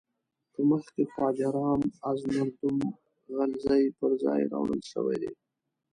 په 0.53 0.59
مخ 0.69 0.83
کې 0.95 1.03
خواجه 1.11 1.47
رام 1.57 1.81
از 2.09 2.19
مردم 2.33 2.77
غلزی 3.35 3.83
پر 3.97 4.11
ځای 4.23 4.41
راوړل 4.51 4.81
شوی 4.91 5.17
دی. 5.21 5.31